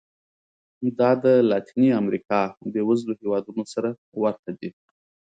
دا 0.99 1.11
د 1.23 1.25
لاتینې 1.49 1.89
امریکا 2.01 2.41
بېوزلو 2.73 3.13
هېوادونو 3.21 3.63
سره 3.73 3.89
ورته 4.21 4.49
دي. 4.59 4.69